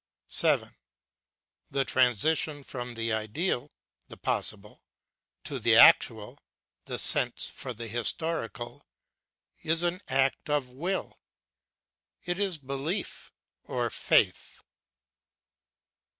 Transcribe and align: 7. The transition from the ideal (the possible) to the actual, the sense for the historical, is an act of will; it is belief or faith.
7. 0.25 0.75
The 1.69 1.85
transition 1.85 2.63
from 2.63 2.95
the 2.95 3.13
ideal 3.13 3.71
(the 4.07 4.17
possible) 4.17 4.81
to 5.43 5.59
the 5.59 5.75
actual, 5.75 6.39
the 6.85 6.97
sense 6.97 7.51
for 7.51 7.71
the 7.71 7.85
historical, 7.87 8.87
is 9.61 9.83
an 9.83 10.01
act 10.07 10.49
of 10.49 10.71
will; 10.73 11.19
it 12.25 12.39
is 12.39 12.57
belief 12.57 13.31
or 13.65 13.91
faith. 13.91 14.63